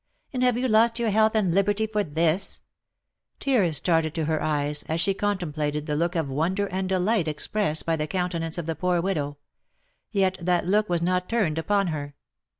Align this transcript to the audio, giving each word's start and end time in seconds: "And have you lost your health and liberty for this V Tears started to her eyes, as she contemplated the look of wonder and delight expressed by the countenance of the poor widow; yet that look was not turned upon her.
"And 0.33 0.41
have 0.41 0.57
you 0.57 0.67
lost 0.67 0.97
your 0.97 1.11
health 1.11 1.35
and 1.35 1.53
liberty 1.53 1.85
for 1.85 2.03
this 2.03 2.57
V 2.57 2.63
Tears 3.41 3.77
started 3.77 4.15
to 4.15 4.25
her 4.25 4.41
eyes, 4.41 4.81
as 4.87 4.99
she 4.99 5.13
contemplated 5.13 5.85
the 5.85 5.95
look 5.95 6.15
of 6.15 6.27
wonder 6.27 6.65
and 6.69 6.89
delight 6.89 7.27
expressed 7.27 7.85
by 7.85 7.95
the 7.97 8.07
countenance 8.07 8.57
of 8.57 8.65
the 8.65 8.73
poor 8.73 8.99
widow; 8.99 9.37
yet 10.11 10.39
that 10.41 10.65
look 10.65 10.89
was 10.89 11.03
not 11.03 11.29
turned 11.29 11.59
upon 11.59 11.89
her. 11.89 12.15